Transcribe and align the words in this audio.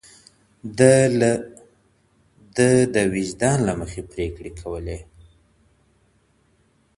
ده 2.55 2.71
د 2.93 2.95
وجدان 3.13 3.57
له 3.67 3.73
مخې 3.81 4.01
پرېکړې 4.11 4.51
کولې. 4.59 4.99